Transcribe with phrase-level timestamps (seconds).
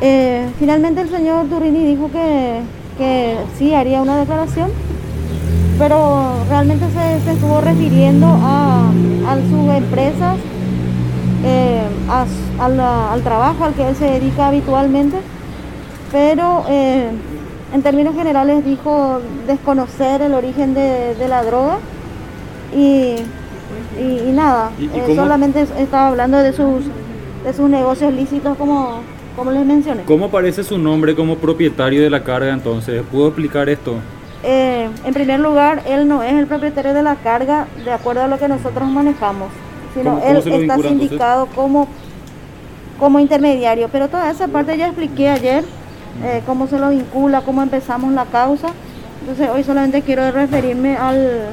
[0.00, 2.60] Eh, finalmente el señor Turini dijo que,
[2.98, 4.70] que sí haría una declaración,
[5.78, 8.90] pero realmente se, estuvo refiriendo a,
[9.50, 10.36] sus empresas,
[11.44, 11.82] eh,
[12.58, 15.16] al trabajo al que él se dedica habitualmente,
[16.12, 17.08] pero eh,
[17.72, 21.78] en términos generales dijo desconocer el origen de, la droga
[22.74, 23.16] y,
[24.32, 24.70] nada,
[25.14, 26.84] solamente estaba hablando de sus,
[27.44, 29.00] de sus negocios lícitos como
[29.36, 30.02] como les mencioné.
[30.04, 33.02] ¿Cómo aparece su nombre como propietario de la carga entonces?
[33.12, 33.96] ¿Puedo explicar esto?
[34.42, 38.28] Eh, en primer lugar, él no es el propietario de la carga de acuerdo a
[38.28, 39.48] lo que nosotros manejamos,
[39.94, 41.86] sino él está sindicado como,
[42.98, 43.88] como intermediario.
[43.92, 45.64] Pero toda esa parte ya expliqué ayer,
[46.24, 48.68] eh, cómo se lo vincula, cómo empezamos la causa.
[49.20, 51.48] Entonces hoy solamente quiero referirme al,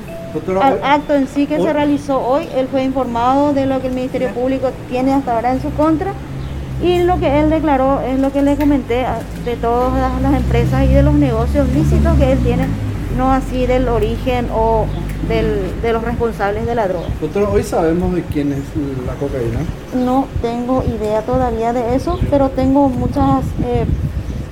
[0.62, 2.48] al acto en sí que se realizó hoy.
[2.56, 6.14] Él fue informado de lo que el Ministerio Público tiene hasta ahora en su contra
[6.82, 9.06] y lo que él declaró es lo que le comenté
[9.46, 12.68] de todas las empresas y de los negocios lícitos que él tiene,
[13.18, 14.86] no así del origen o
[15.28, 17.08] de los responsables de la droga.
[17.22, 18.64] Doctor, hoy sabemos de quién es
[19.06, 19.60] la cocaína.
[19.96, 23.86] No tengo idea todavía de eso, pero tengo muchas eh,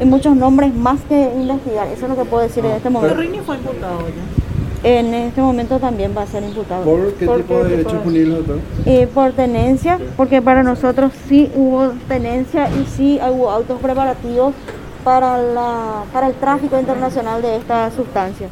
[0.05, 1.87] muchos nombres más que investigar.
[1.87, 3.15] Eso es lo que puedo decir en este momento.
[3.15, 4.50] Rini fue imputado ya
[4.83, 6.83] en este momento también va a ser imputado.
[6.83, 8.59] ¿Por qué tipo de derechos punibles, doctor?
[8.85, 14.53] Eh, por tenencia, porque para nosotros sí hubo tenencia y sí hubo autos preparativos
[15.03, 18.47] para, la, para el tráfico internacional de esta sustancia.